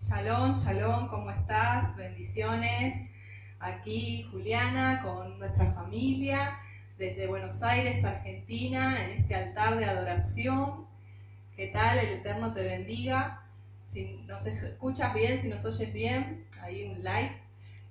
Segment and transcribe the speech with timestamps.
[0.00, 1.94] Shalom, shalom, ¿cómo estás?
[1.96, 3.08] Bendiciones.
[3.60, 6.58] Aquí Juliana con nuestra familia
[6.98, 10.86] desde Buenos Aires, Argentina, en este altar de adoración.
[11.56, 11.98] ¿Qué tal?
[11.98, 13.44] El Eterno te bendiga.
[13.88, 17.40] Si nos escuchas bien, si nos oyes bien, ahí un like.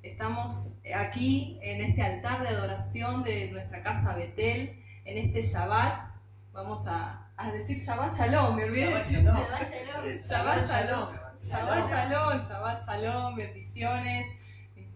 [0.03, 6.11] Estamos aquí en este altar de adoración de nuestra casa Betel, en este Shabbat.
[6.51, 9.23] Vamos a, decir Shabbat Shalom, me olvidé decir.
[9.23, 10.19] Shabbat Shalom.
[10.19, 11.26] Shabbat Shalom.
[11.41, 14.27] Shabbat Shalom, Shabbat Shalom, bendiciones,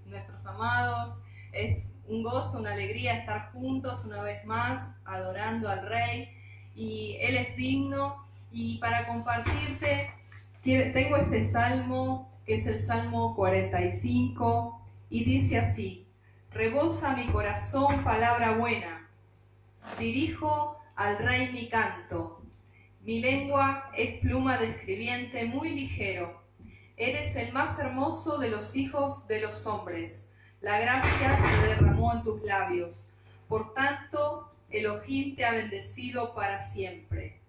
[0.06, 1.20] nuestros amados.
[1.52, 6.30] Es un gozo, una alegría estar juntos una vez más, adorando al Rey.
[6.76, 8.28] Y Él es digno.
[8.52, 10.14] Y para compartirte,
[10.64, 16.08] tengo este salmo, que es el Salmo 45, y dice así,
[16.52, 19.10] rebosa mi corazón palabra buena,
[19.98, 22.41] dirijo al rey mi canto,
[23.04, 26.42] mi lengua es pluma de escribiente muy ligero,
[26.98, 32.24] eres el más hermoso de los hijos de los hombres, la gracia se derramó en
[32.24, 33.12] tus labios,
[33.48, 37.40] por tanto Elohim te ha bendecido para siempre.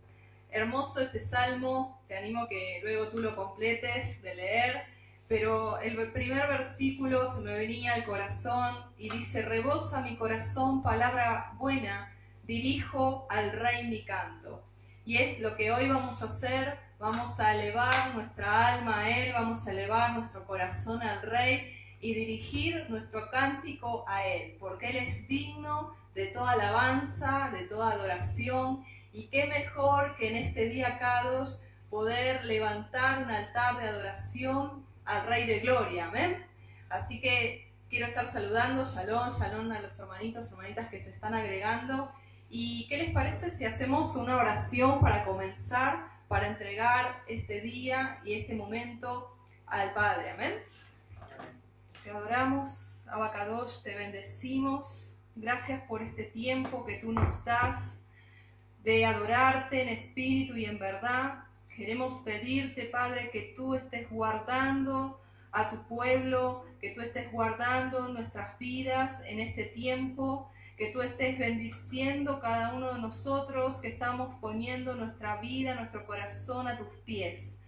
[0.51, 4.93] Hermoso este salmo, te animo que luego tú lo completes de leer
[5.33, 11.55] pero el primer versículo se me venía al corazón y dice, rebosa mi corazón palabra
[11.57, 14.63] buena, dirijo al rey mi canto.
[15.05, 19.33] Y es lo que hoy vamos a hacer, vamos a elevar nuestra alma a Él,
[19.33, 24.97] vamos a elevar nuestro corazón al rey y dirigir nuestro cántico a Él, porque Él
[24.97, 30.99] es digno de toda alabanza, de toda adoración, y qué mejor que en este día,
[30.99, 36.47] Cados, poder levantar un altar de adoración al Rey de Gloria, amén.
[36.89, 42.13] Así que quiero estar saludando, shalom, shalom a los hermanitos, hermanitas que se están agregando.
[42.55, 48.35] ¿Y qué les parece si hacemos una oración para comenzar, para entregar este día y
[48.35, 50.53] este momento al Padre, amén?
[52.05, 55.19] Te adoramos, Abacados, te bendecimos.
[55.35, 58.11] Gracias por este tiempo que tú nos das
[58.85, 61.45] de adorarte en espíritu y en verdad.
[61.75, 68.59] Queremos pedirte, Padre, que tú estés guardando a tu pueblo, que tú estés guardando nuestras
[68.59, 70.52] vidas en este tiempo,
[70.83, 76.67] que tú estés bendiciendo cada uno de nosotros, que estamos poniendo nuestra vida, nuestro corazón
[76.67, 77.61] a tus pies.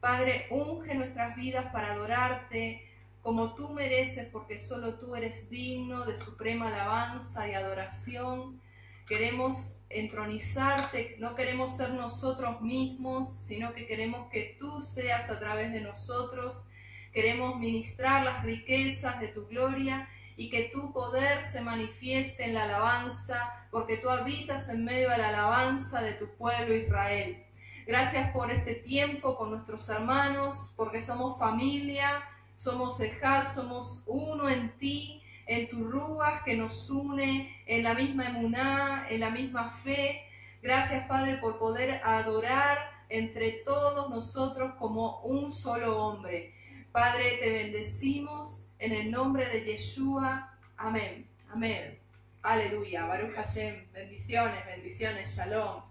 [0.00, 2.82] Padre, unge nuestras vidas para adorarte
[3.22, 8.60] como tú mereces, porque solo tú eres digno de suprema alabanza y adoración.
[9.06, 15.72] Queremos entronizarte, no queremos ser nosotros mismos, sino que queremos que tú seas a través
[15.72, 16.70] de nosotros.
[17.12, 22.62] Queremos ministrar las riquezas de tu gloria y que tu poder se manifieste en la
[22.62, 27.44] alabanza, porque tú habitas en medio de la alabanza de tu pueblo Israel.
[27.88, 32.22] Gracias por este tiempo con nuestros hermanos, porque somos familia,
[32.56, 38.26] somos Ejad, somos uno en ti en tu ruas que nos une en la misma
[38.26, 40.22] emuná, en la misma fe.
[40.62, 42.78] Gracias, Padre, por poder adorar
[43.08, 46.54] entre todos nosotros como un solo hombre.
[46.92, 48.47] Padre, te bendecimos
[48.78, 50.56] en el nombre de Yeshua.
[50.76, 51.26] Amén.
[51.50, 51.98] Amén.
[52.42, 53.06] Aleluya.
[53.06, 53.86] Baruch Hashem.
[53.92, 55.36] Bendiciones, bendiciones.
[55.36, 55.82] Shalom.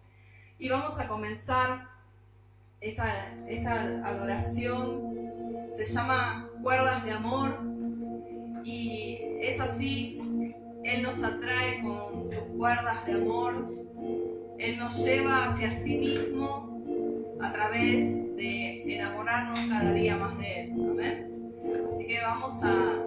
[0.59, 1.87] Y vamos a comenzar
[2.81, 3.07] esta,
[3.47, 5.71] esta adoración.
[5.73, 7.67] Se llama Cuerdas de Amor.
[8.63, 10.19] Y es así,
[10.83, 13.73] Él nos atrae con sus cuerdas de amor,
[14.59, 20.71] Él nos lleva hacia sí mismo a través de enamorarnos cada día más de Él.
[20.73, 21.26] Amén.
[22.07, 23.03] Que vamos a,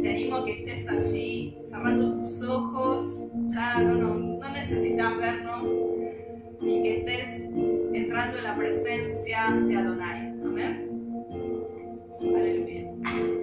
[0.00, 5.64] te animo a que estés allí, cerrando tus ojos, ya no, no, no necesitas vernos,
[6.62, 7.42] y que estés
[7.92, 10.28] entrando en la presencia de Adonai.
[10.44, 10.88] Amén.
[12.20, 13.37] Aleluya.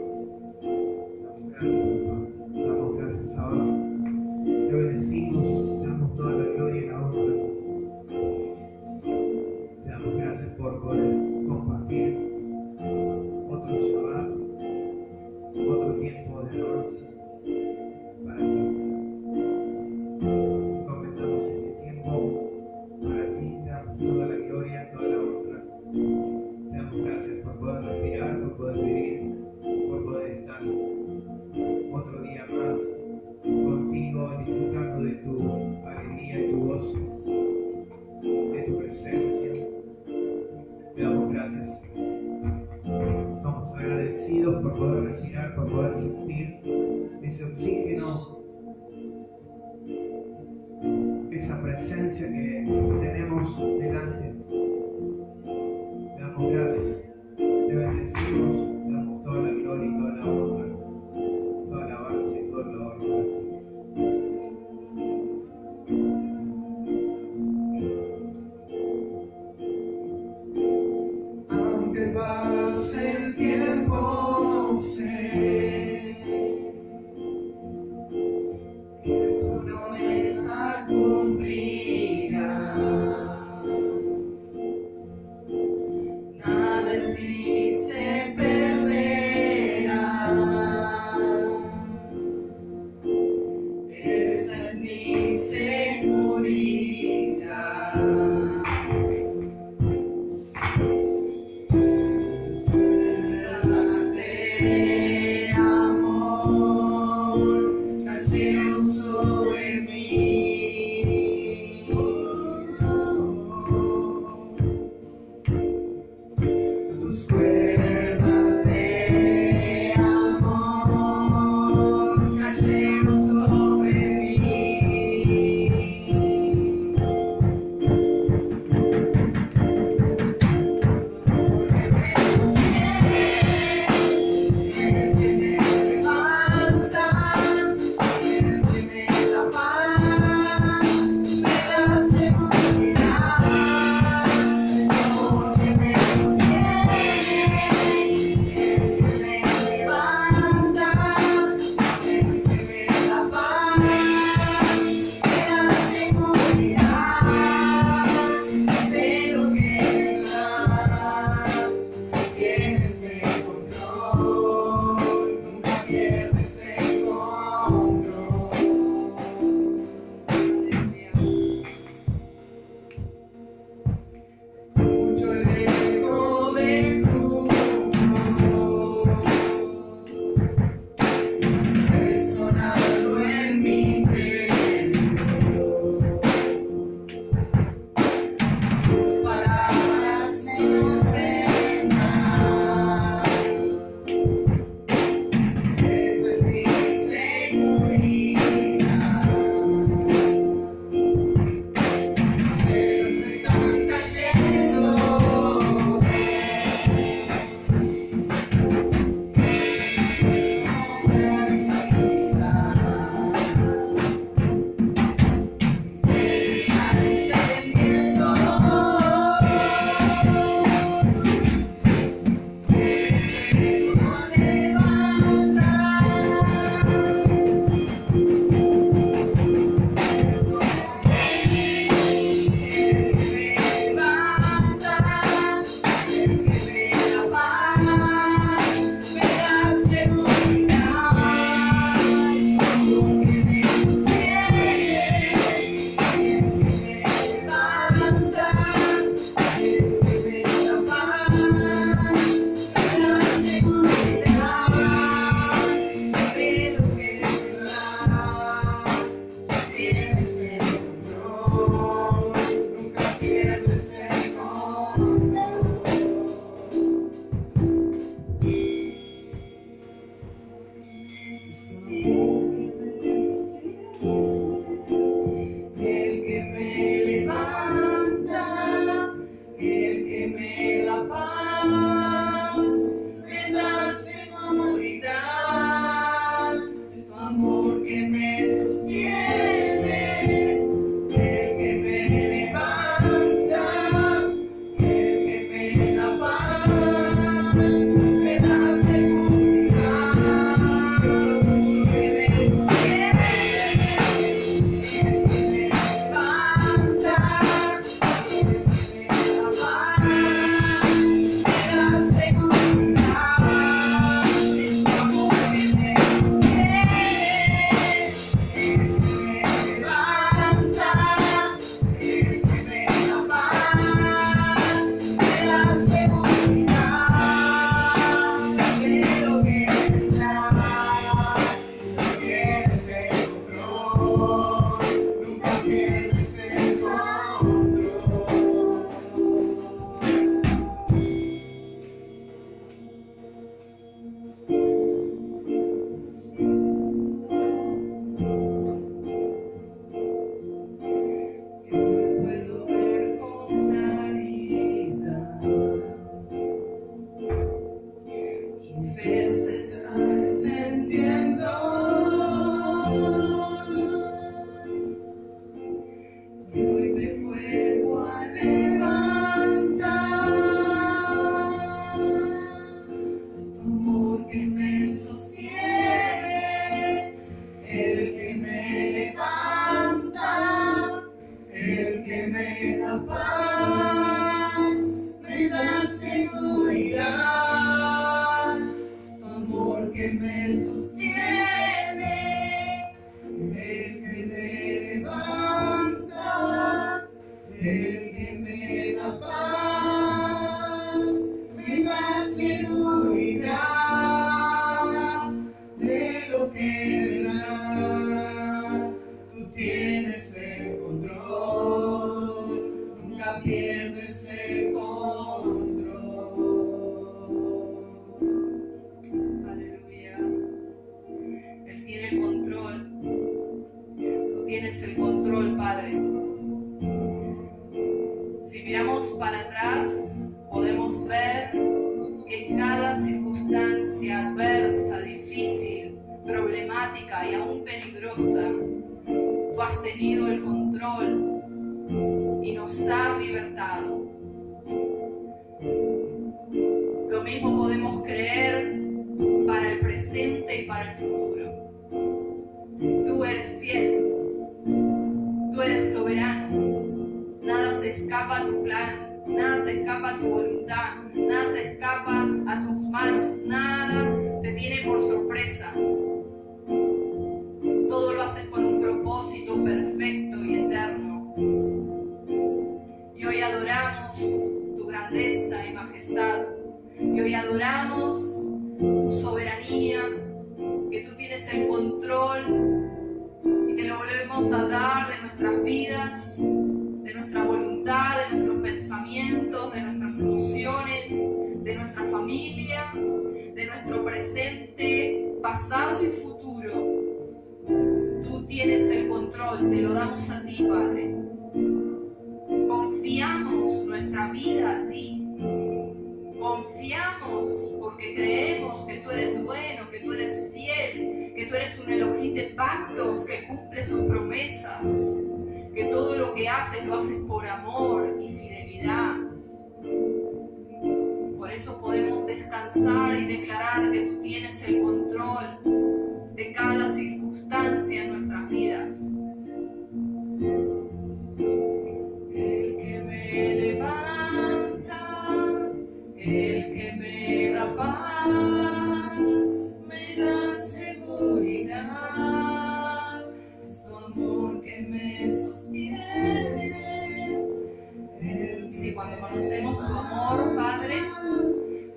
[548.95, 550.95] cuando conocemos tu amor, Padre,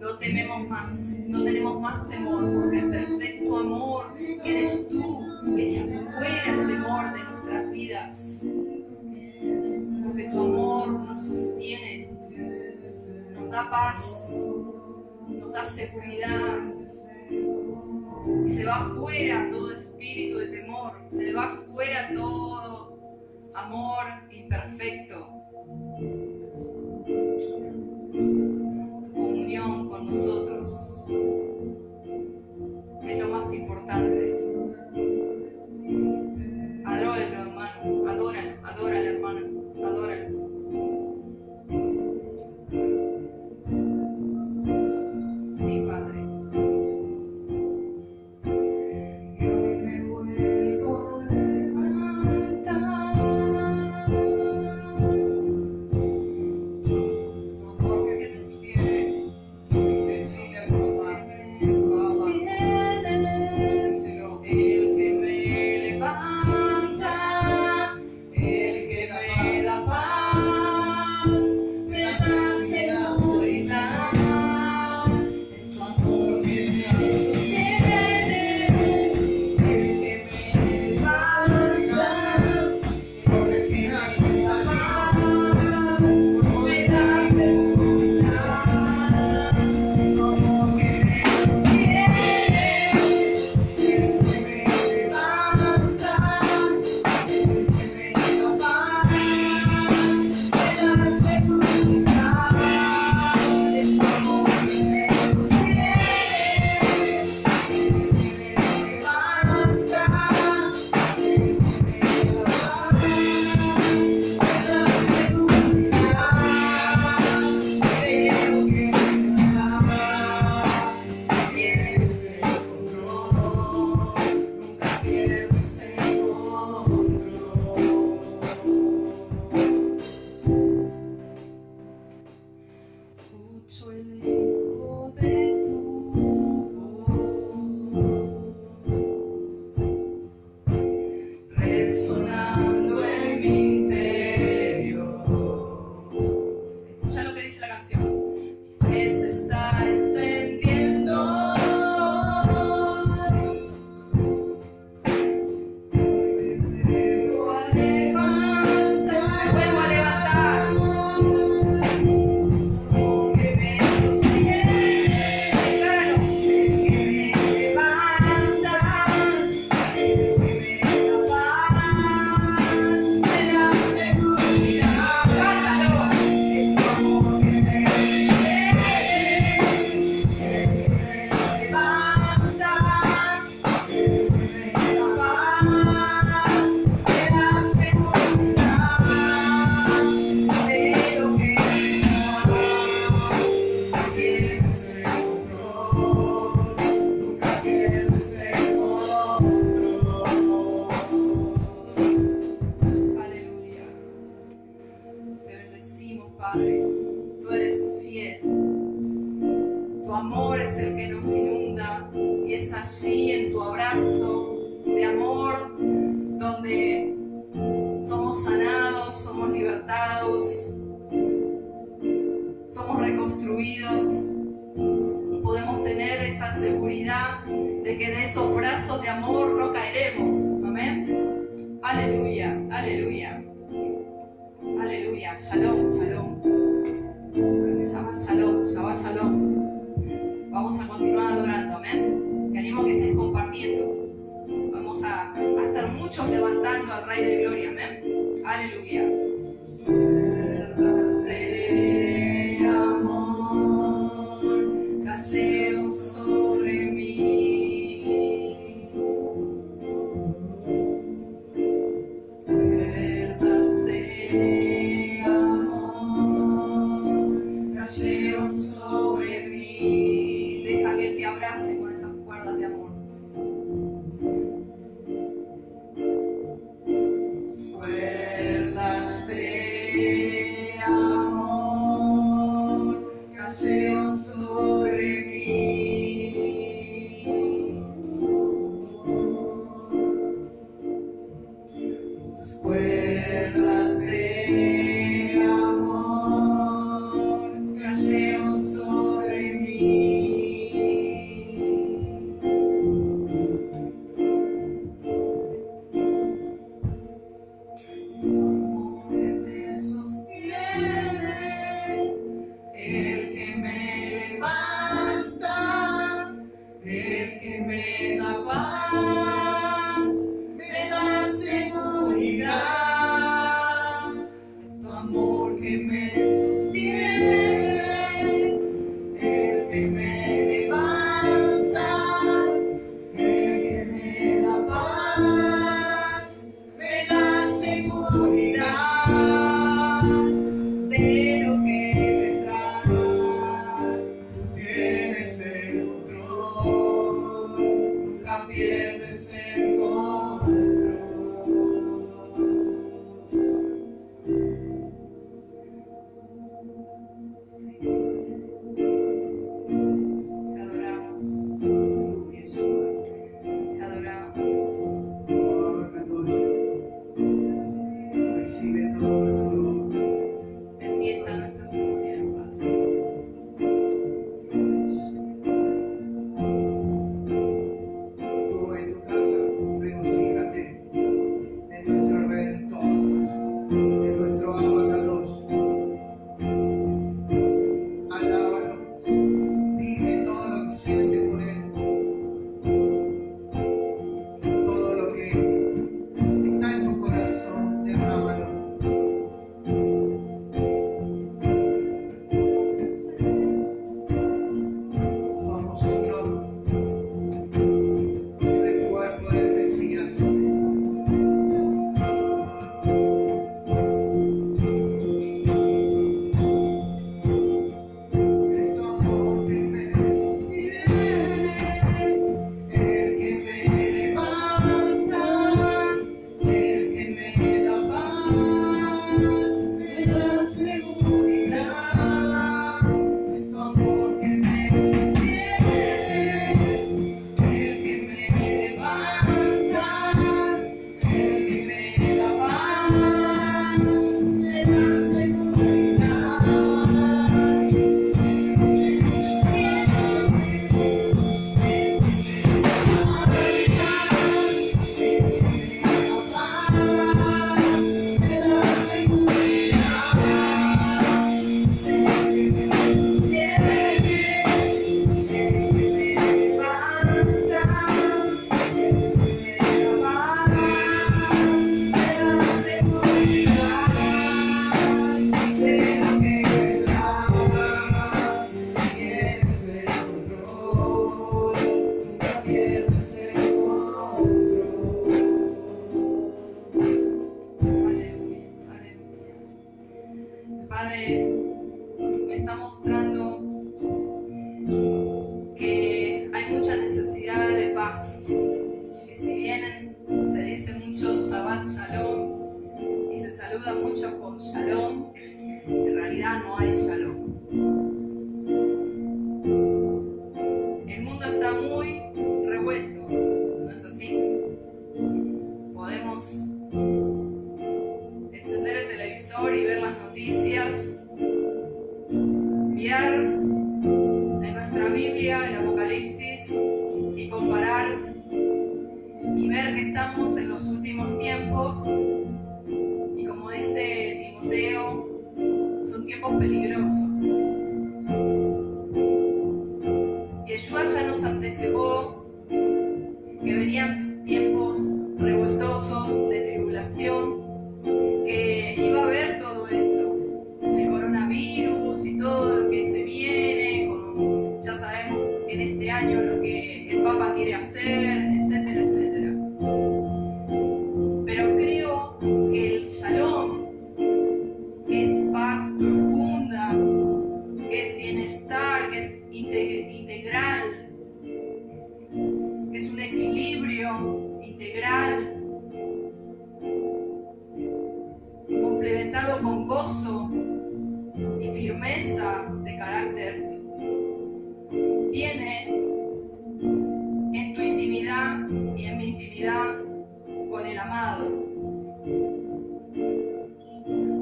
[0.00, 5.24] no tememos más, no tenemos más temor, porque el perfecto amor que eres tú,
[5.56, 8.46] echa fuera el temor de nuestras vidas,
[10.04, 12.10] porque tu amor nos sostiene,
[13.34, 14.44] nos da paz,
[15.28, 16.74] nos da seguridad,
[18.46, 22.98] se va fuera todo espíritu de temor, se va fuera todo
[23.54, 25.27] amor imperfecto.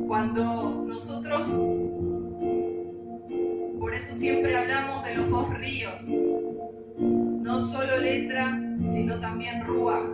[0.07, 1.47] Cuando nosotros,
[3.79, 6.07] por eso siempre hablamos de los dos ríos,
[6.99, 10.05] no solo letra, sino también ruach,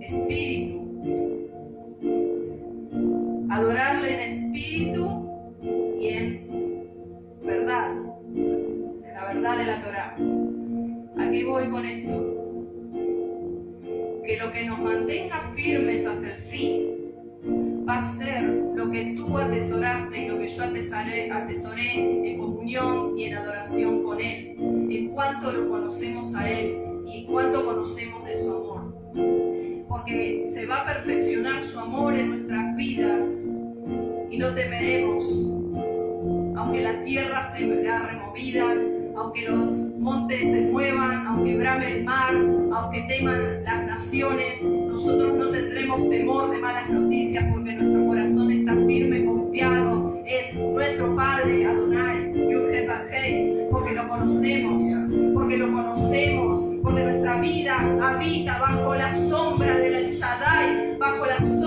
[0.00, 0.78] espíritu.
[3.50, 5.30] Adorarle en espíritu
[6.00, 7.92] y en verdad,
[8.34, 10.16] en la verdad de la Torah.
[11.18, 12.29] Aquí voy con esto.
[14.40, 16.86] Lo que nos mantenga firmes hasta el fin
[17.86, 23.18] va a ser lo que tú atesoraste y lo que yo atesoré, atesoré en comunión
[23.18, 24.56] y en adoración con Él.
[24.90, 26.74] En cuanto lo conocemos a Él
[27.06, 29.86] y en cuanto conocemos de su amor.
[29.86, 33.46] Porque se va a perfeccionar su amor en nuestras vidas
[34.30, 35.52] y no temeremos.
[36.56, 38.64] Aunque la tierra se vea removida,
[39.16, 42.34] aunque los montes se muevan, aunque brame el mar,
[42.72, 48.74] aunque teman las naciones, nosotros no tendremos temor de malas noticias porque nuestro corazón está
[48.86, 52.32] firme, confiado en nuestro Padre Adonai,
[53.70, 54.82] porque lo conocemos,
[55.34, 61.38] porque lo conocemos, porque nuestra vida habita bajo la sombra del El Shaddai, bajo la
[61.38, 61.59] sombra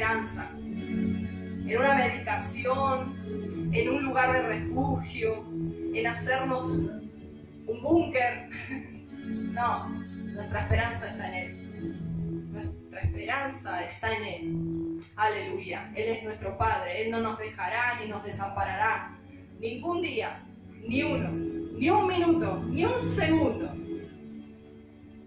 [0.00, 5.44] esperanza, en una medicación, en un lugar de refugio,
[5.94, 6.64] en hacernos
[7.66, 8.48] un búnker.
[9.52, 12.50] No, nuestra esperanza está en Él.
[12.52, 15.00] Nuestra esperanza está en Él.
[15.16, 15.92] Aleluya.
[15.94, 17.02] Él es nuestro Padre.
[17.02, 19.18] Él no nos dejará ni nos desamparará.
[19.60, 20.42] Ningún día,
[20.88, 23.72] ni uno, ni un minuto, ni un segundo.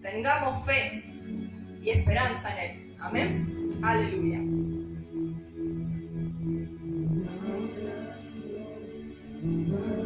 [0.02, 1.04] Tengamos fe
[1.80, 2.96] y esperanza en Él.
[2.98, 3.70] Amén.
[3.82, 4.53] Aleluya.
[9.44, 10.03] Amen.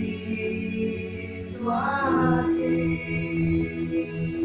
[0.00, 4.43] Necesito a ti.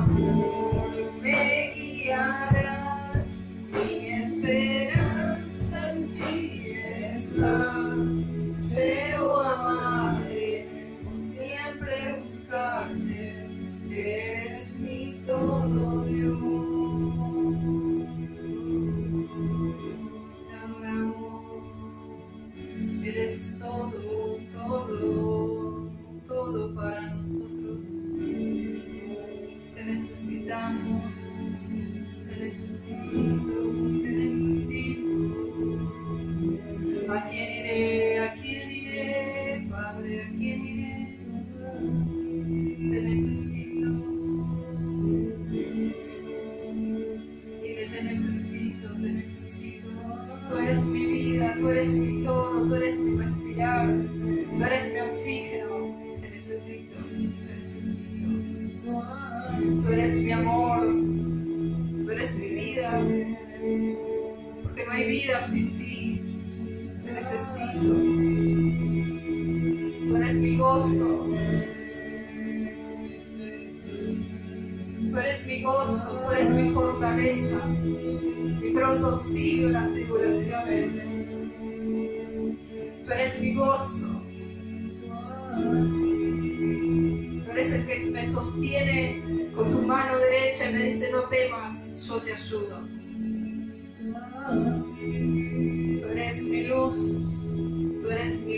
[0.00, 2.99] Amor me guiarás.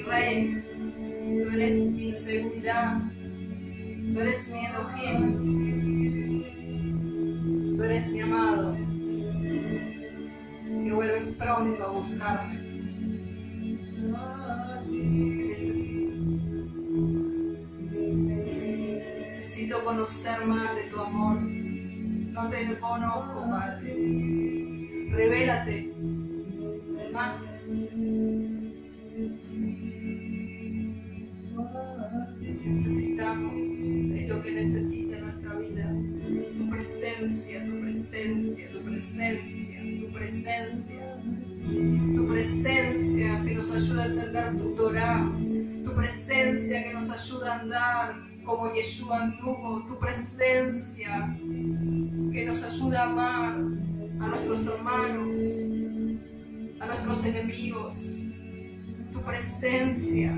[0.04, 0.62] Rey,
[1.44, 3.02] tú eres mi seguridad,
[4.12, 5.62] tú eres mi Elohim
[7.76, 8.76] tú eres mi amado,
[10.84, 12.62] que vuelves pronto a buscarme.
[14.88, 16.12] Necesito.
[19.20, 21.40] Necesito conocer más de tu amor.
[21.40, 23.96] No te conozco, Padre.
[25.10, 25.92] Revélate
[27.12, 27.96] más.
[32.72, 35.94] Necesitamos, es lo que necesita nuestra vida.
[36.70, 41.22] Presencia, tu presencia, tu presencia, tu presencia,
[42.16, 45.30] tu presencia que nos ayuda a entender tu Torah,
[45.84, 51.36] tu presencia que nos ayuda a andar como Yeshua anduvo, tu presencia
[52.32, 53.54] que nos ayuda a amar
[54.18, 55.38] a nuestros hermanos,
[56.80, 58.32] a nuestros enemigos,
[59.12, 60.34] tu presencia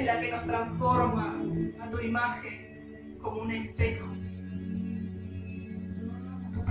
[0.00, 1.42] es la que nos transforma
[1.80, 4.10] a tu imagen como un espejo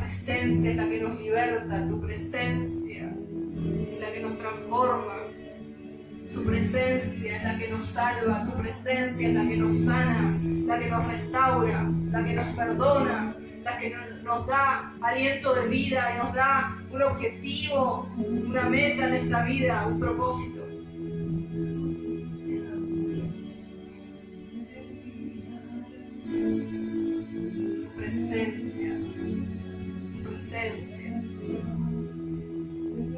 [0.10, 3.14] presencia es la que nos liberta, tu presencia
[3.94, 5.18] es la que nos transforma,
[6.34, 10.80] tu presencia es la que nos salva, tu presencia es la que nos sana, la
[10.80, 16.18] que nos restaura, la que nos perdona, la que nos da aliento de vida y
[16.18, 20.69] nos da un objetivo, una meta en esta vida, un propósito.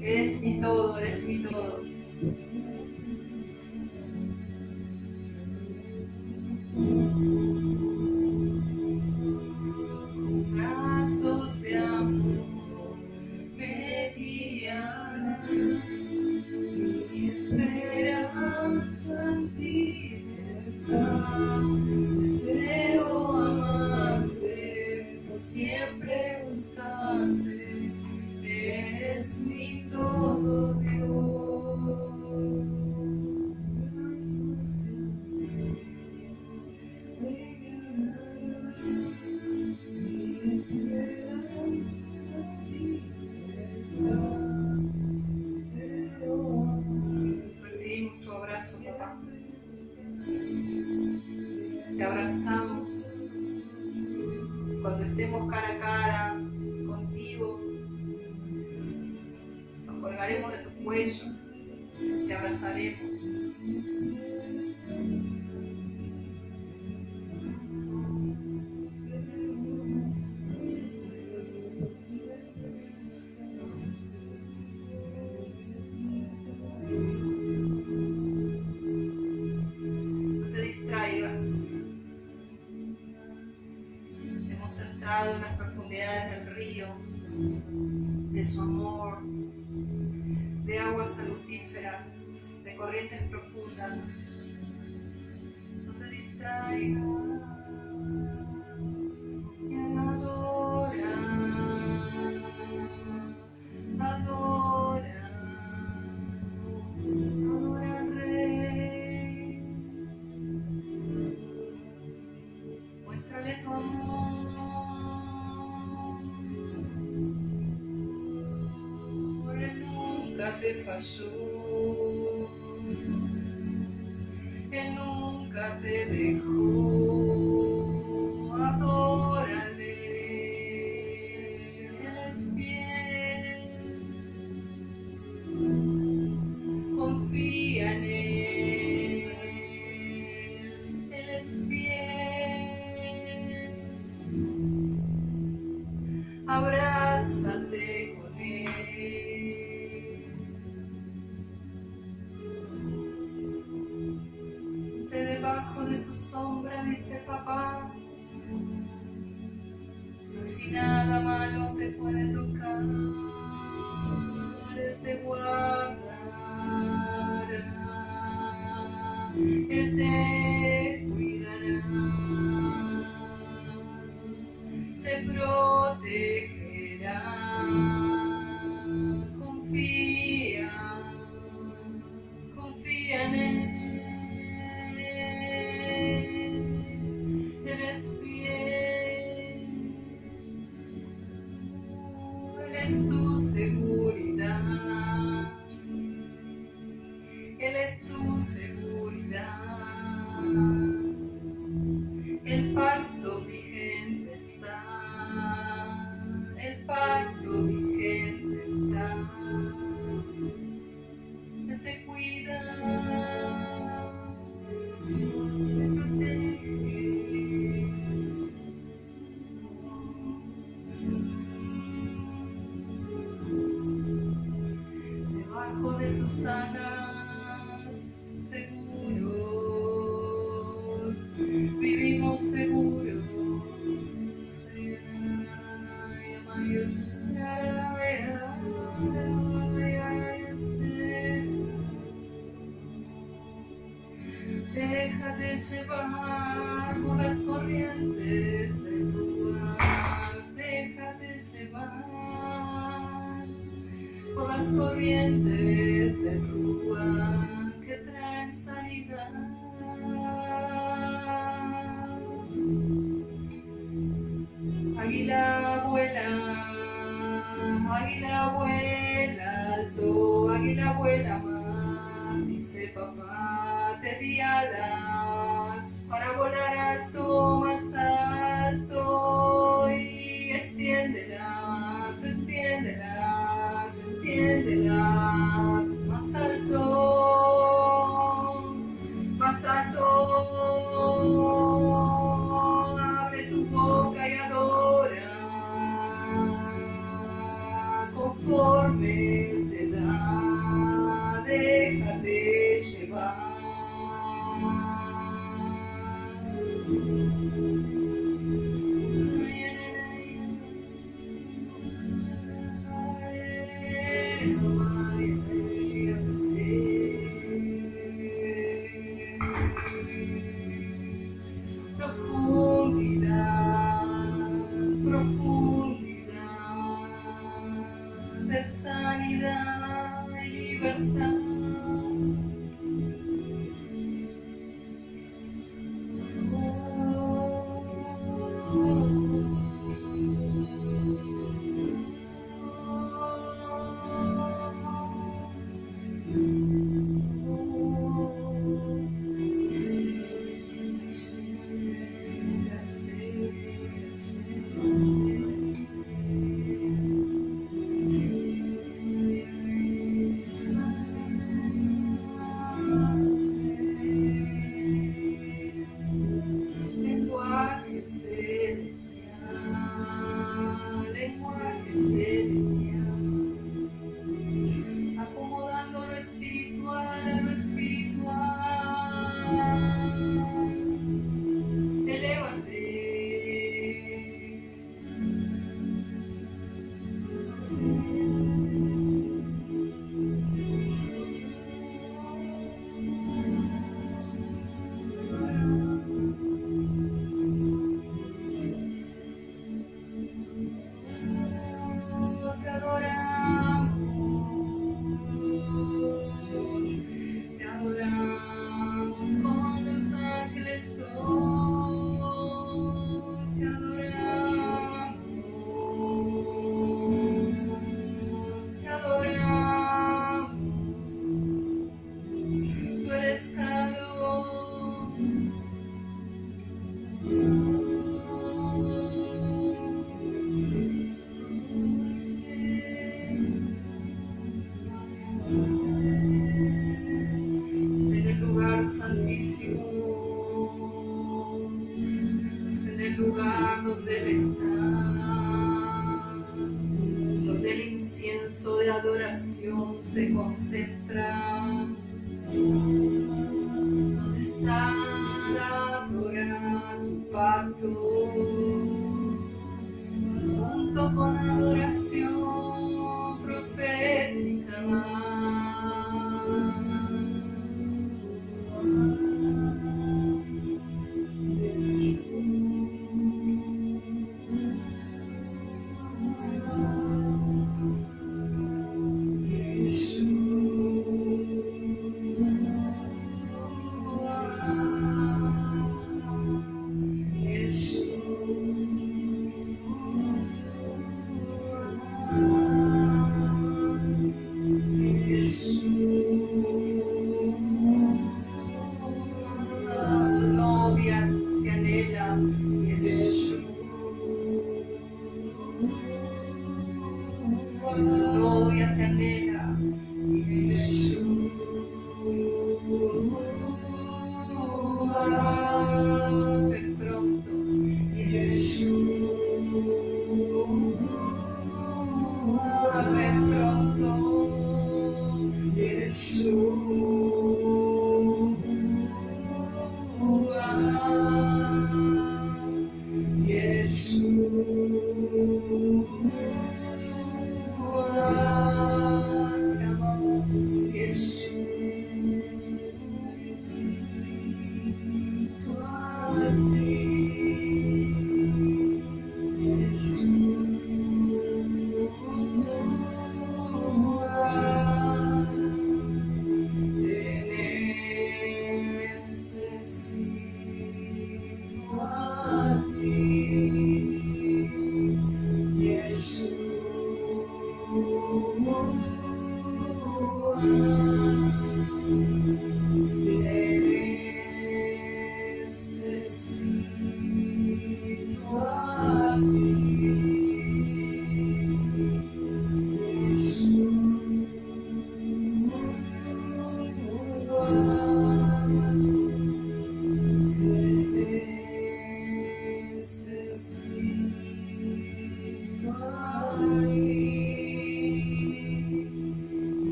[0.00, 1.82] Eres mi todo, eres mi todo.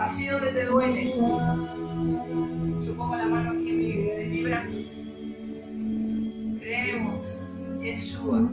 [0.00, 1.04] así donde te duele.
[1.04, 4.80] Yo pongo la mano aquí en mi, en mi brazo.
[6.60, 8.50] Creemos, Yeshua.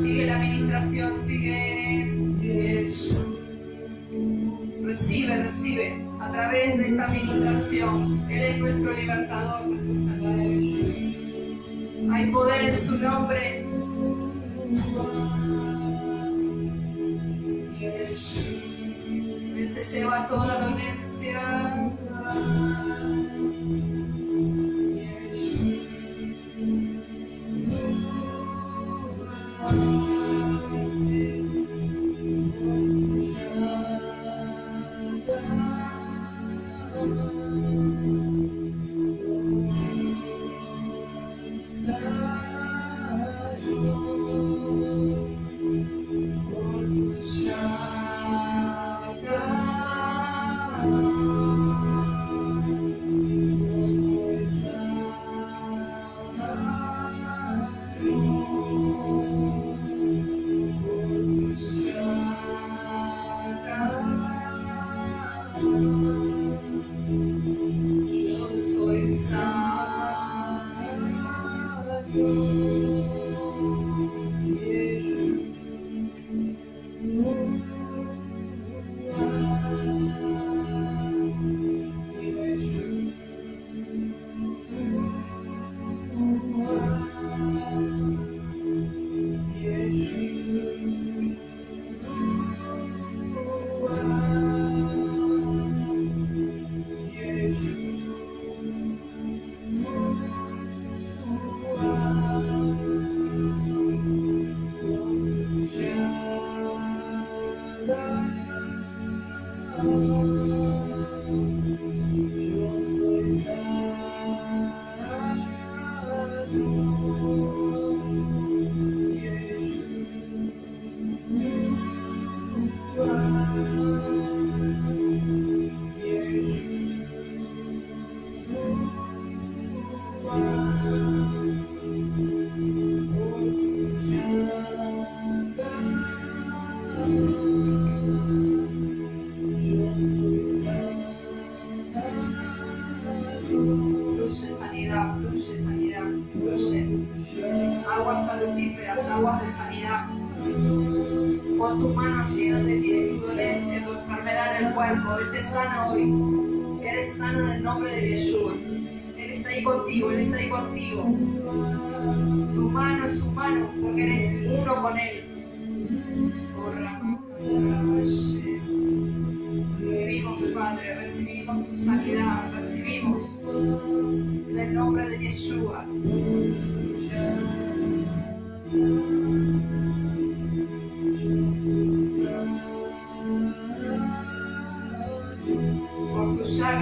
[0.00, 3.26] Sigue la administración, sigue Yeshua.
[4.82, 8.26] Recibe, recibe a través de esta administración.
[8.30, 10.40] Él es nuestro libertador, nuestro salvador.
[12.12, 13.66] Hay poder en su nombre.
[19.90, 21.90] se va toda dolencia.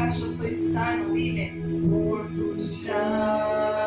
[0.04, 1.50] Eu sou sano, Lilian,
[1.88, 3.77] por já.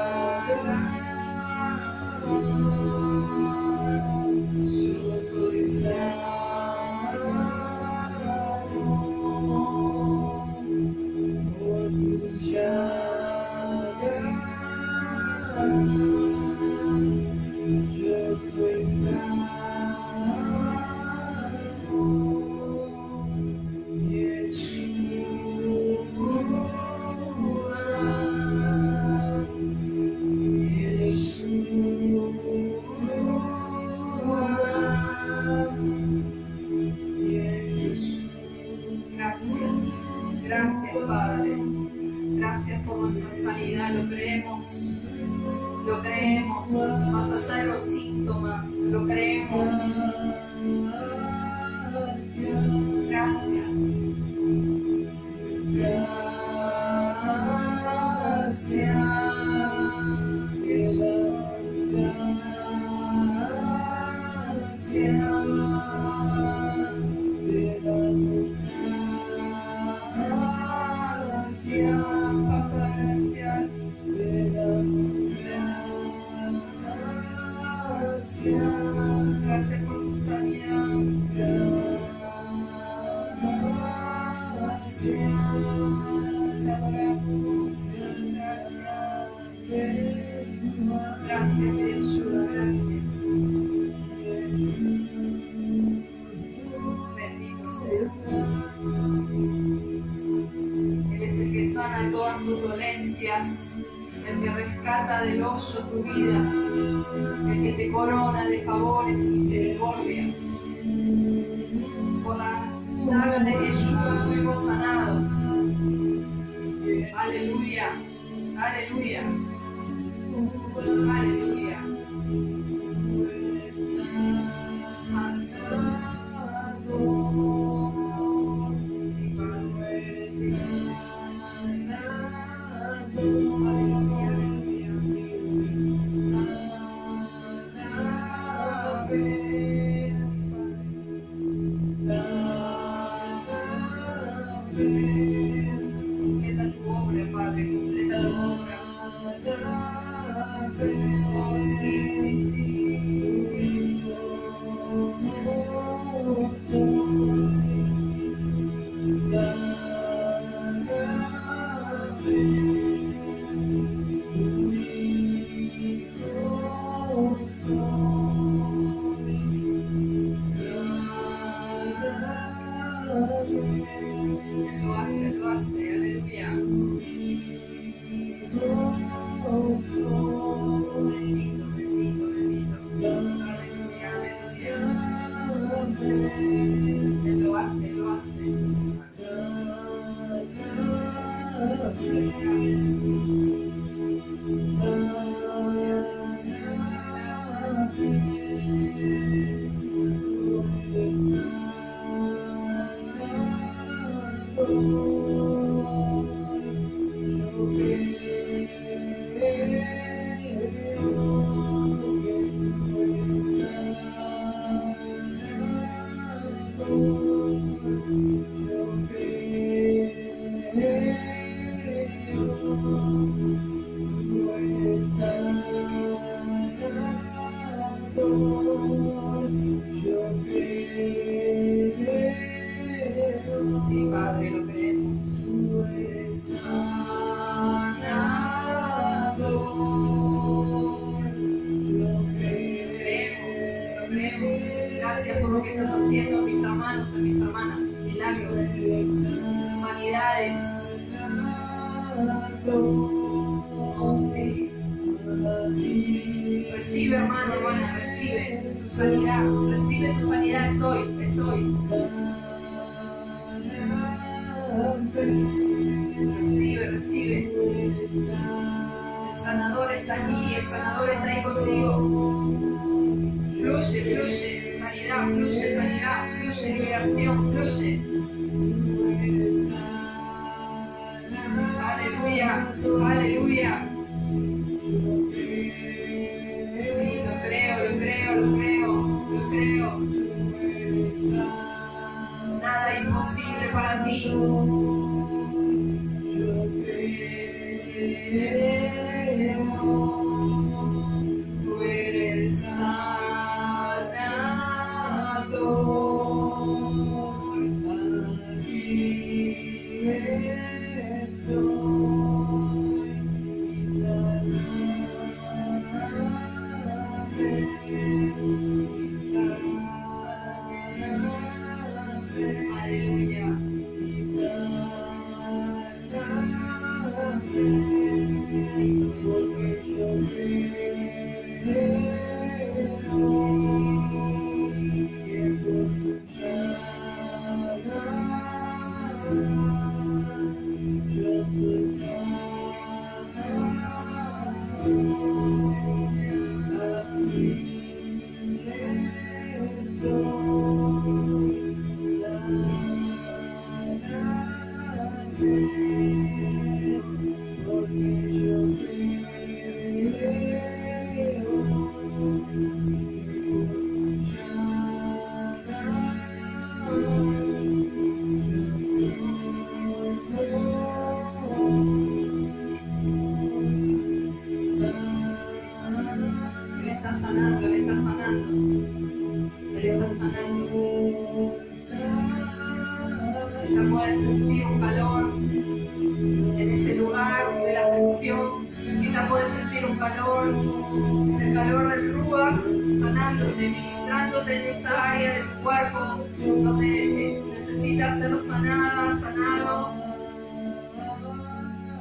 [391.36, 392.62] es el calor del Rúa
[393.00, 396.00] sanándote, ministrándote en esa área de tu cuerpo
[396.38, 399.94] donde eh, necesitas ser sanada, sanado.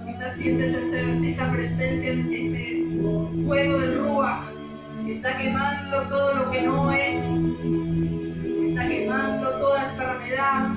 [0.06, 2.84] Quizás sientes esa presencia, ese
[3.46, 4.50] fuego del Rúa
[5.06, 7.16] que está quemando todo lo que no es,
[8.68, 10.70] está quemando toda enfermedad,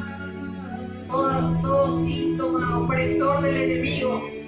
[1.09, 4.42] todo síntoma opresor del enemigo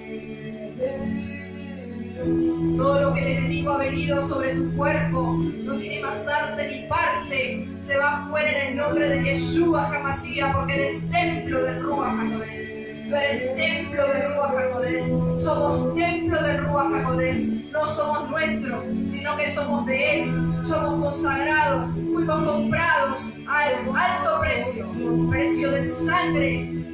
[10.54, 13.08] porque eres templo del Ruach HaKodesh.
[13.08, 15.40] Tú eres templo del Ruach HaKodesh.
[15.40, 17.70] Somos templo del Ruach HaKodesh.
[17.72, 20.34] No somos nuestros, sino que somos de Él.
[20.64, 21.92] Somos consagrados.
[21.92, 24.86] Fuimos comprados al alto precio.
[25.30, 26.84] Precio de sangre.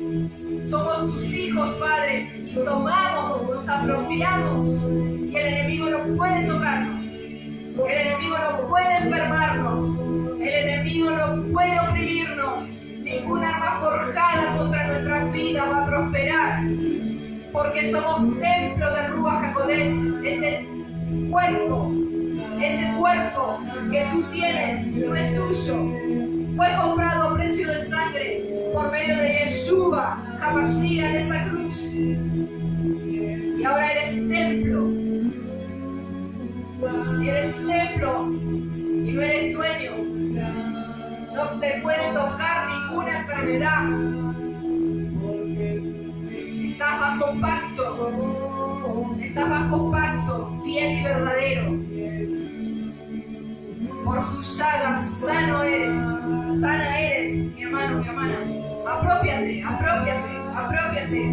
[0.66, 2.41] Somos tus hijos, Padre.
[2.54, 4.68] Tomamos, nos apropiamos.
[5.30, 7.06] Y el enemigo no puede tocarnos.
[7.06, 10.00] El enemigo no puede enfermarnos.
[10.40, 16.62] El enemigo no puede oprimirnos ninguna arma forjada contra nuestras vidas va a prosperar,
[17.52, 20.68] porque somos templo del Ruach HaKodesh, este
[21.30, 21.92] cuerpo,
[22.60, 23.58] ese cuerpo
[23.90, 25.76] que tú tienes, no es tuyo,
[26.56, 33.64] fue comprado a precio de sangre por medio de Yeshua, Hamashiach en esa cruz, y
[33.64, 34.90] ahora eres templo,
[37.20, 39.92] y eres templo, y no eres dueño,
[41.34, 43.84] no te puede tocar ninguna enfermedad.
[46.72, 47.86] Estás bajo pacto.
[49.20, 51.91] Estás bajo pacto fiel y verdadero.
[54.04, 56.60] Por sus llagas sano eres.
[56.60, 58.38] Sana eres, mi hermano, mi hermana.
[58.88, 61.32] Apropiate, apropiate, apropiate.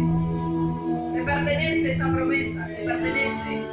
[1.14, 3.66] Te pertenece esa promesa, te pertenece.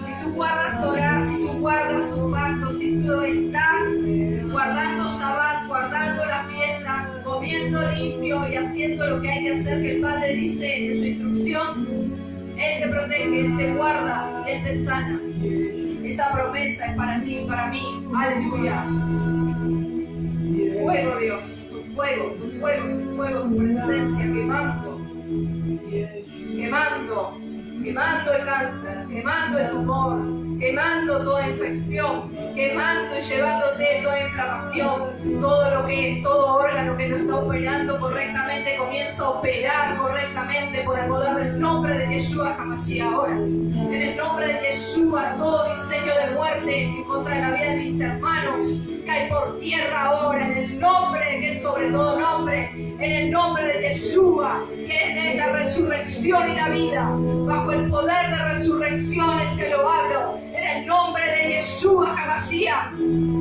[0.00, 6.26] Si tú guardas Torah, si tú guardas su pacto, si tú estás guardando Shabbat, guardando
[6.26, 10.86] la fiesta, comiendo limpio y haciendo lo que hay que hacer, que el Padre dice
[10.86, 11.86] en su instrucción,
[12.56, 15.20] Él te protege, Él te guarda, Él te sana.
[16.14, 17.82] Esa promesa es para ti y para mí.
[18.14, 18.86] Aleluya.
[20.80, 25.00] Fuego, Dios, tu fuego, tu fuego, tu fuego, tu presencia quemando,
[26.56, 27.43] quemando
[27.84, 35.70] quemando el cáncer, quemando el tumor, quemando toda infección, quemando y llevándote toda inflamación, todo
[35.70, 41.06] lo que, todo órgano que no está operando correctamente comienza a operar correctamente por el
[41.08, 43.34] poder del nombre de Yeshua Hamashiach ahora.
[43.34, 47.76] En el nombre de Yeshua, todo diseño de muerte en contra de la vida de
[47.76, 48.66] mis hermanos
[49.06, 53.66] cae por tierra ahora, en el nombre que es sobre todo nombre, en el nombre
[53.66, 57.16] de Yeshua, que es la resurrección y la vida,
[57.46, 62.92] bajo el poder de resurrecciones que lo hablo, en el nombre de Yeshua Hamashiach,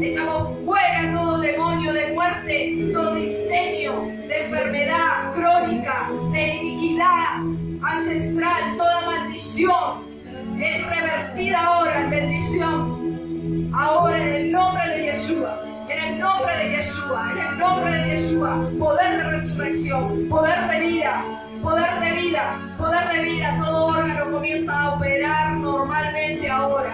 [0.01, 7.43] echamos fuera todo demonio de muerte, todo diseño de enfermedad crónica, de iniquidad
[7.83, 10.13] ancestral, toda maldición
[10.59, 13.71] es revertida ahora en bendición.
[13.75, 18.09] Ahora en el nombre de Yeshua, en el nombre de Yeshua, en el nombre de
[18.09, 21.23] Yeshua, poder de resurrección, poder de vida,
[21.63, 26.93] poder de vida, poder de vida, todo órgano comienza a operar normalmente ahora,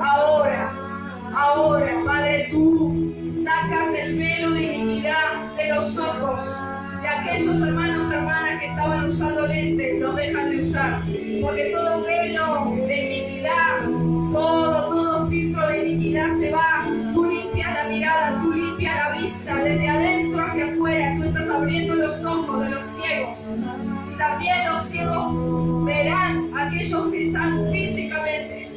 [0.00, 0.72] ahora,
[1.32, 6.42] ahora, Padre, tú sacas el velo de iniquidad de los ojos
[7.00, 11.00] de aquellos hermanos hermanas que estaban usando lentes, los dejan de usar,
[11.40, 13.84] porque todo velo de iniquidad,
[14.32, 19.54] todo, todo filtro de iniquidad se va, tú limpias la mirada, tú limpias la vista,
[19.56, 23.91] desde adentro hacia afuera, tú estás abriendo los ojos de los ciegos
[24.32, 28.70] también los ciegos verán aquellos que están físicamente.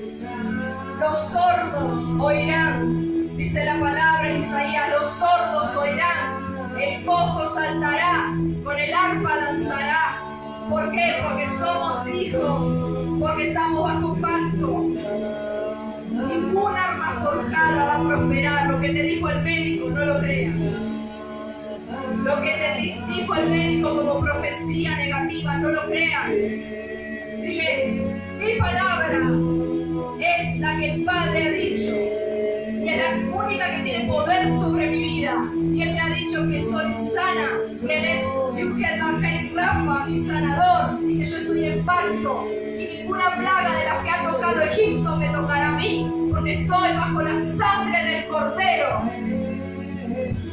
[0.99, 8.77] Los sordos oirán, dice la palabra en Isaías, los sordos oirán, el cojo saltará, con
[8.77, 10.21] el arpa danzará.
[10.69, 11.23] ¿Por qué?
[11.23, 14.67] Porque somos hijos, porque estamos bajo pacto.
[16.11, 18.69] Ninguna arma forjada va a prosperar.
[18.71, 20.55] Lo que te dijo el médico, no lo creas.
[22.23, 26.31] Lo que te dijo el médico como profecía negativa, no lo creas.
[26.31, 28.05] Dile,
[28.39, 29.19] mi palabra
[30.19, 32.15] es la que el Padre ha dicho
[32.85, 35.51] y es la única que tiene poder sobre mi vida.
[35.73, 37.47] Y Él me ha dicho que soy sana,
[37.85, 38.23] que Él es
[38.57, 42.47] Yuhel Rafa, mi sanador, y que yo estoy en pacto.
[42.51, 46.93] Y ninguna plaga de las que ha tocado Egipto me tocará a mí, porque estoy
[46.93, 49.44] bajo la sangre del Cordero.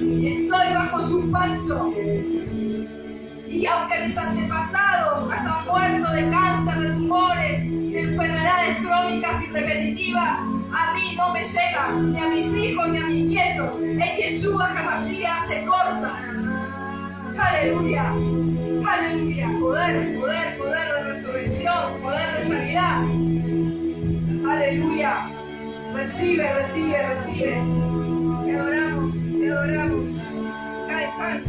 [0.00, 1.92] Estoy bajo su pacto.
[3.48, 10.38] Y aunque mis antepasados hayan muerto de cáncer, de tumores, de enfermedades crónicas y repetitivas,
[10.72, 13.80] a mí no me llega, ni a mis hijos, ni a mis nietos.
[13.80, 16.18] En Yeshua Hamashiach se corta.
[17.38, 19.50] Aleluya, aleluya.
[19.60, 23.02] Poder, poder, poder de resurrección, poder de sanidad.
[24.50, 25.28] Aleluya.
[25.94, 28.01] Recibe, recibe, recibe.
[29.52, 30.08] Adoramos.
[30.88, 31.42] Cae, cae.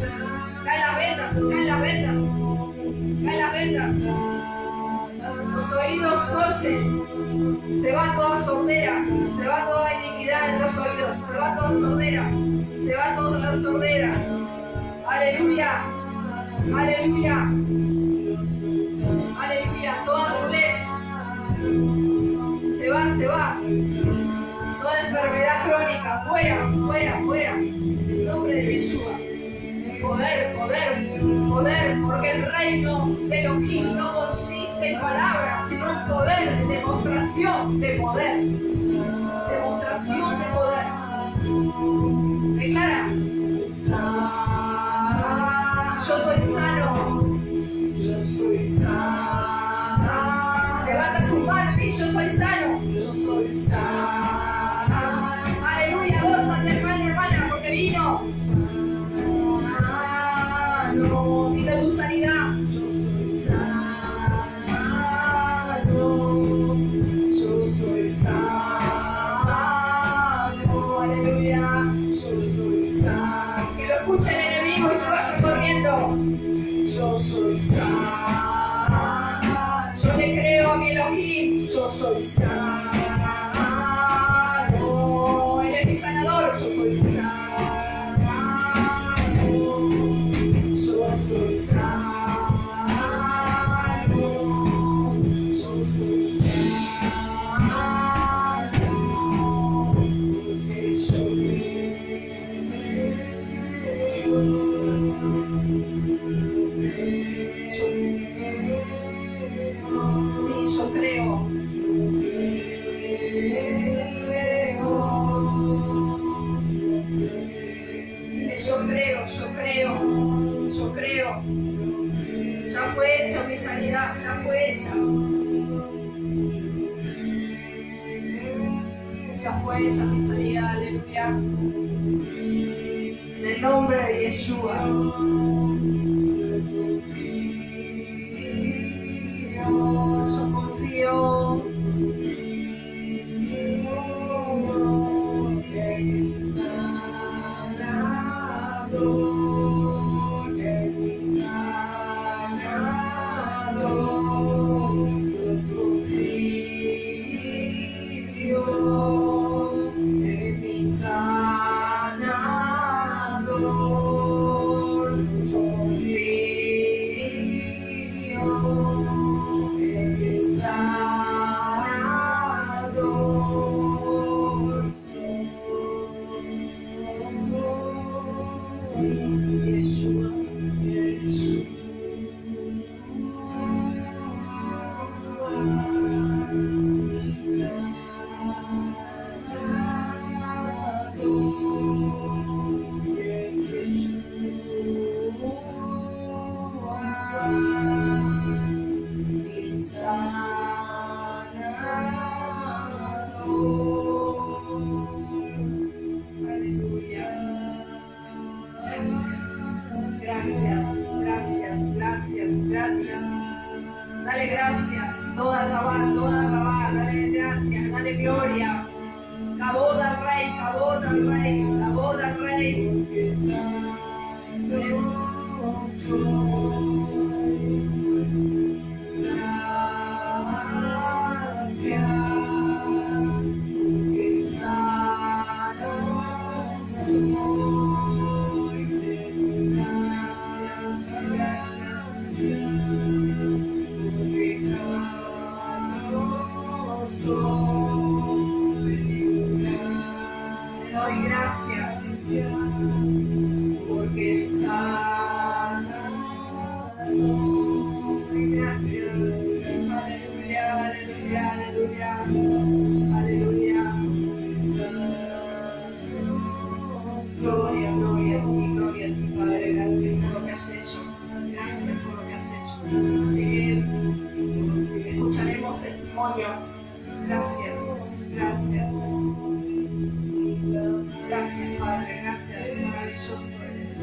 [0.65, 2.19] Cae las vendas, cae las vendas.
[3.25, 3.95] Cae las vendas.
[5.53, 7.81] Los oídos oyen.
[7.81, 9.03] Se va toda sordera,
[9.35, 12.31] se va toda iniquidad en los oídos, se va toda sordera,
[12.79, 14.13] se va toda la sordera.
[15.07, 15.83] Aleluya,
[16.75, 17.51] aleluya,
[19.39, 20.77] aleluya, toda durez.
[22.77, 23.57] Se va, se va.
[24.81, 27.55] Toda enfermedad crónica, fuera, fuera, fuera.
[28.53, 29.01] De Jesús.
[29.99, 31.19] Poder, poder,
[31.49, 37.89] poder, porque el reino de Elohim no consiste en palabras, sino en poder, demostración de
[37.95, 38.43] poder.
[39.49, 40.85] Demostración de poder.
[42.59, 43.09] Declara.
[46.07, 47.39] Yo soy sano.
[47.97, 50.05] Yo soy sano.
[50.85, 52.83] Levanta tu mano y yo soy sano.
[52.83, 54.22] Yo soy sano.
[75.83, 76.15] Corriendo.
[76.85, 78.93] Yo soy sano.
[80.01, 81.67] Yo le creo a mi Elohim.
[81.67, 83.12] Yo soy sano.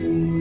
[0.00, 0.39] Pegando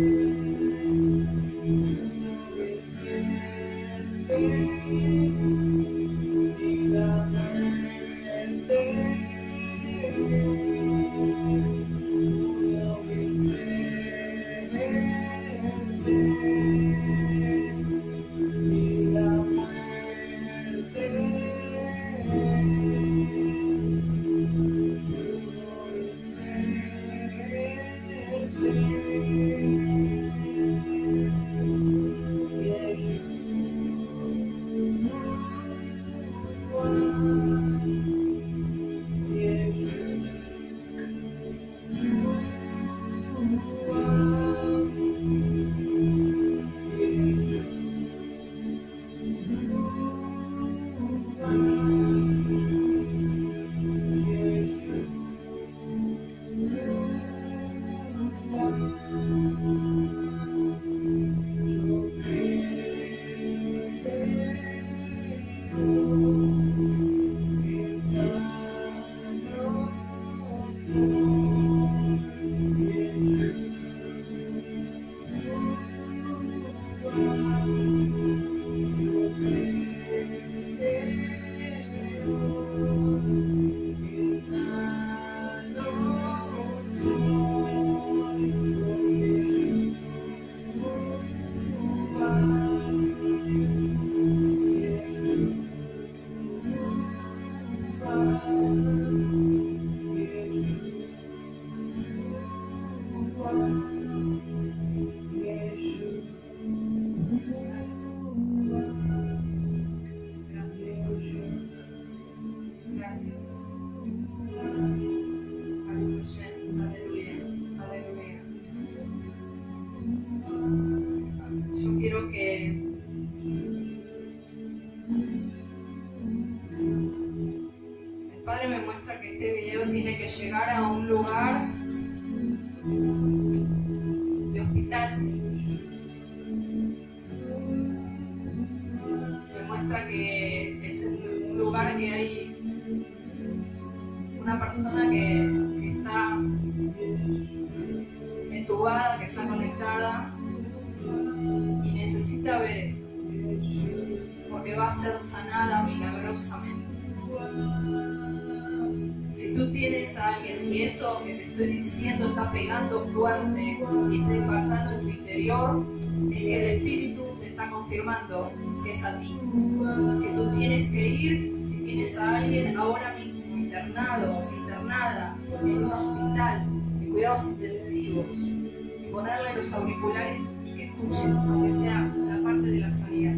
[179.89, 183.35] auriculares y que escuchen, aunque sea la parte de la sanidad.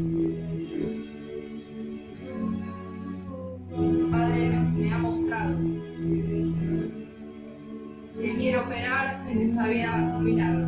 [4.12, 5.58] Padre me ha mostrado
[8.20, 10.68] que quiere operar en esa vida un milagro.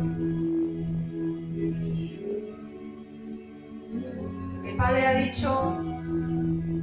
[4.66, 5.78] El Padre ha dicho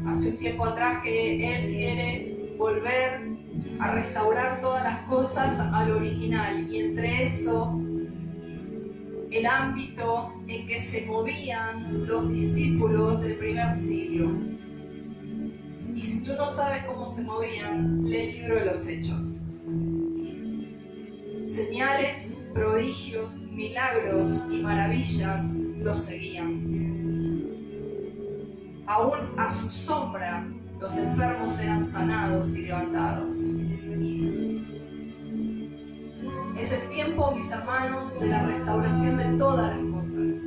[0.06, 3.32] hace un tiempo atrás que Él quiere volver
[3.80, 7.81] a restaurar todas las cosas al original y entre eso
[9.32, 14.32] el ámbito en que se movían los discípulos del primer siglo.
[15.96, 19.42] Y si tú no sabes cómo se movían, lee el libro de los hechos
[21.52, 26.72] señales, prodigios, milagros y maravillas los seguían.
[28.88, 30.48] Aún a su sombra
[30.80, 33.58] los enfermos eran sanados y levantados.
[38.72, 40.46] Restauración de todas las cosas.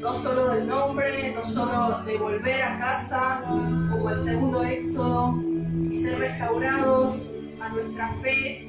[0.00, 5.42] No solo del nombre, no solo de volver a casa, como el segundo éxodo,
[5.90, 8.68] y ser restaurados a nuestra fe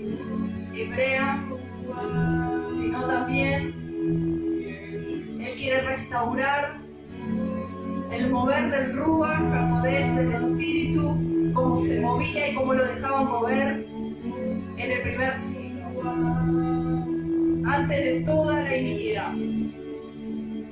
[0.73, 1.43] hebrea,
[2.67, 3.73] sino también
[5.41, 6.79] Él quiere restaurar
[8.11, 13.85] el mover del Ruach, Hakodés, del Espíritu, como se movía y como lo dejaba mover
[14.77, 16.86] en el primer siglo,
[17.67, 19.33] antes de toda la iniquidad,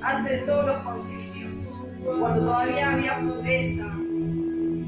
[0.02, 1.88] antes de todos los concilios,
[2.20, 3.98] cuando todavía había pureza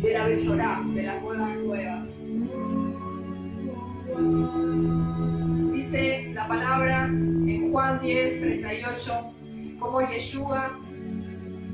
[0.01, 2.23] de la Besorá, de las cuevas cuevas.
[5.73, 9.33] Dice la palabra en Juan 10, 38,
[9.79, 10.79] como Yeshua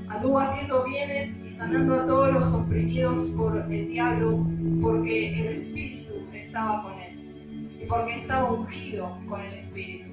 [0.08, 4.46] anduvo haciendo bienes y sanando a todos los oprimidos por el diablo,
[4.82, 10.13] porque el Espíritu estaba con él y porque estaba ungido con el Espíritu.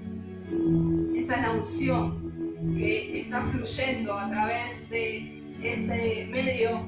[1.14, 2.31] Esa es la unción
[2.77, 6.86] que está fluyendo a través de este medio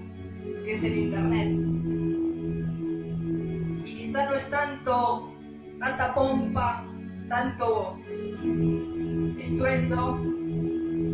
[0.65, 1.49] que es el Internet.
[3.85, 5.33] Y quizá no es tanto,
[5.79, 6.87] tanta pompa,
[7.29, 7.99] tanto
[9.39, 10.21] estruendo,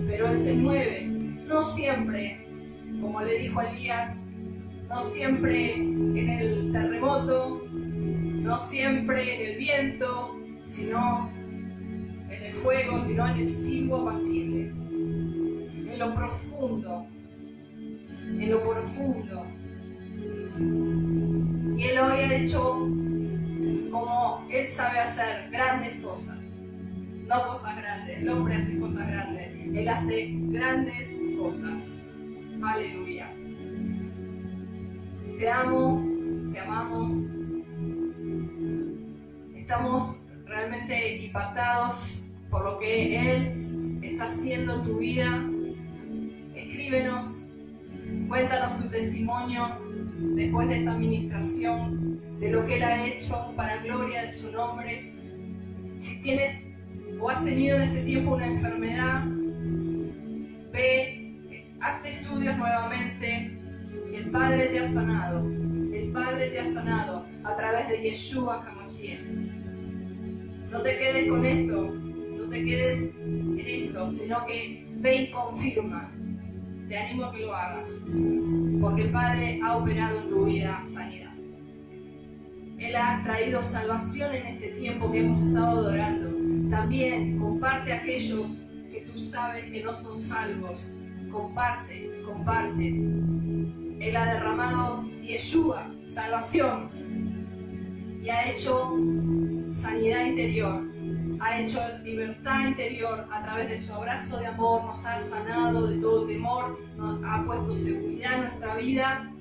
[0.06, 1.08] pero Él se mueve
[1.48, 2.46] no siempre,
[3.00, 4.24] como le dijo Elías,
[4.88, 11.30] no siempre en el terremoto, no siempre en el viento, sino
[12.62, 17.06] fuego, sino en el silbo apacible, en lo profundo,
[18.26, 19.46] en lo profundo.
[21.76, 22.88] Y Él hoy ha hecho
[23.90, 26.38] como Él sabe hacer grandes cosas,
[27.26, 32.10] no cosas grandes, el hombre hace cosas grandes, Él hace grandes cosas.
[32.62, 33.30] Aleluya.
[35.38, 36.04] Te amo,
[36.52, 37.32] te amamos.
[39.54, 45.26] Estamos realmente impactados por lo que Él está haciendo en tu vida.
[46.54, 47.52] Escríbenos,
[48.28, 49.68] cuéntanos tu testimonio
[50.34, 55.12] después de esta administración, de lo que Él ha hecho para gloria de su nombre.
[55.98, 56.72] Si tienes
[57.20, 59.24] o has tenido en este tiempo una enfermedad,
[60.72, 61.18] ve
[61.80, 63.58] hazte estudios nuevamente.
[64.14, 65.44] El Padre te ha sanado.
[65.92, 69.20] El Padre te ha sanado a través de Yeshua HaMashiach.
[70.70, 71.94] No te quedes con esto,
[72.48, 76.12] te quedes en esto, sino que ve y confirma.
[76.88, 78.06] Te animo a que lo hagas,
[78.80, 81.32] porque el Padre ha operado en tu vida sanidad.
[82.78, 86.30] Él ha traído salvación en este tiempo que hemos estado adorando.
[86.70, 90.98] También comparte a aquellos que tú sabes que no son salvos
[91.30, 92.88] comparte, comparte.
[94.00, 96.90] Él ha derramado Yeshua, salvación,
[98.22, 98.96] y ha hecho
[99.70, 100.82] sanidad interior,
[101.40, 105.98] ha hecho libertad interior a través de su abrazo de amor, nos ha sanado de
[105.98, 106.78] todo temor,
[107.24, 109.32] ha puesto seguridad en nuestra vida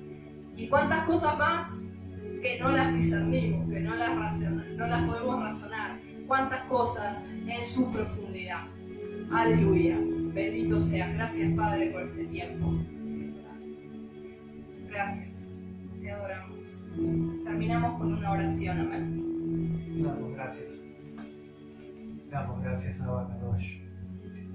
[0.56, 1.88] y cuántas cosas más
[2.42, 7.92] que no las discernimos, que no las, no las podemos razonar, cuántas cosas en su
[7.92, 8.64] profundidad.
[9.30, 9.98] Aleluya.
[10.34, 11.12] Bendito sea.
[11.14, 12.74] Gracias, Padre, por este tiempo.
[14.88, 15.64] Gracias.
[16.00, 16.92] Te adoramos.
[17.44, 18.80] Terminamos con una oración.
[18.80, 20.02] Amén.
[20.02, 20.87] Damos gracias.
[22.30, 23.80] Damos gracias a Banadosh.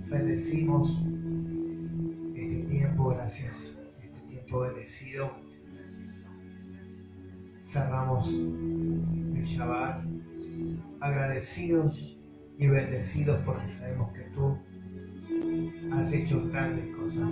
[0.08, 1.02] Bendecimos
[2.36, 3.84] este tiempo, gracias.
[4.04, 5.32] Este tiempo bendecido.
[7.64, 10.06] Cerramos el Shabbat
[11.00, 12.16] agradecidos
[12.60, 14.56] y bendecidos porque sabemos que tú
[15.94, 17.32] has hecho grandes cosas.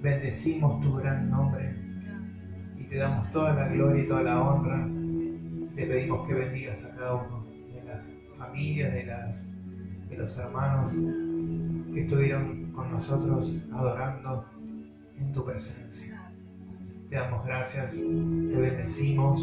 [0.00, 1.76] Bendecimos tu gran nombre
[2.78, 4.88] y te damos toda la gloria y toda la honra.
[5.76, 7.43] Te pedimos que bendigas a cada uno
[8.54, 9.50] familias, de, las,
[10.08, 10.92] de los hermanos
[11.92, 14.44] que estuvieron con nosotros adorando
[15.18, 16.22] en tu presencia.
[17.08, 19.40] Te damos gracias, te bendecimos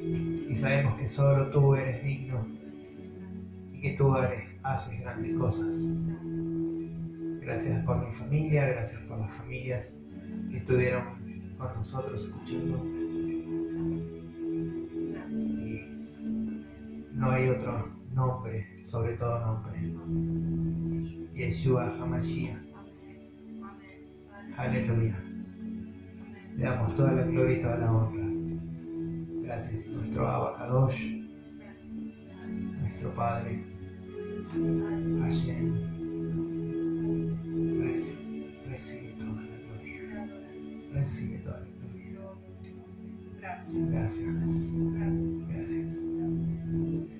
[0.00, 2.46] y sabemos que solo tú eres digno
[3.72, 4.14] y que tú
[4.62, 5.74] haces grandes cosas.
[7.40, 9.98] Gracias por mi familia, gracias por las familias
[10.50, 11.02] que estuvieron
[11.58, 12.84] con nosotros escuchando.
[17.14, 19.74] no hay otro nombre, sobre todo nombre.
[21.34, 22.62] Yeshua HaMashiach.
[24.56, 25.16] Aleluya.
[26.56, 28.24] Le damos toda la gloria y toda la honra.
[29.42, 31.20] Gracias, nuestro Abacadosh,
[32.80, 33.64] nuestro Padre.
[35.20, 35.94] Hashem.
[37.80, 38.14] Gracias.
[40.92, 41.34] Gracias.
[43.90, 44.28] Gracias.
[45.48, 47.13] Gracias.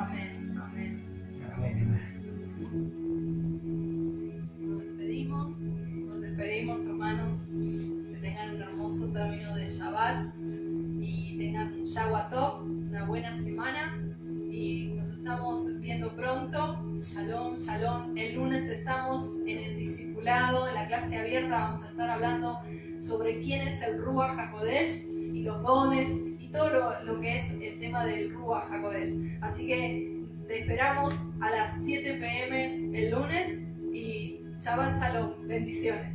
[0.00, 0.58] Amén.
[0.58, 1.04] Amén.
[1.54, 2.00] Amén.
[4.58, 5.60] Nos despedimos.
[5.60, 7.38] Nos despedimos, hermanos.
[7.50, 11.86] Que tengan un hermoso término de Shabbat y tengan un
[12.62, 13.98] una buena semana.
[14.50, 16.82] Y nos estamos viendo pronto.
[16.98, 17.54] Shalom.
[17.56, 18.16] Shalom, shalom.
[18.16, 22.58] El lunes estamos en el discipulado, en la clase abierta, vamos a estar hablando
[23.00, 28.04] sobre quién es el Ruach HaKodesh y los dones todo lo, que es el tema
[28.04, 29.38] del Ruach HaKodesh.
[29.40, 33.62] Así que te esperamos a las 7 pm el lunes
[33.92, 35.46] y Shabbat Shalom.
[35.46, 36.10] Bendiciones.